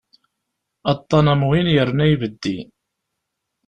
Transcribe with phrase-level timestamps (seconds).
[0.93, 2.57] Aṭṭan am win yerna ibeddi.